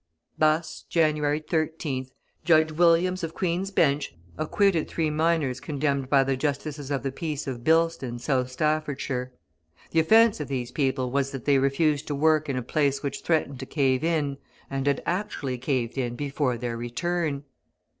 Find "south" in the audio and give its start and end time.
8.17-8.49